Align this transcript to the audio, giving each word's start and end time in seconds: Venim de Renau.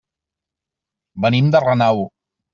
Venim 1.27 1.53
de 1.57 1.63
Renau. 1.67 2.03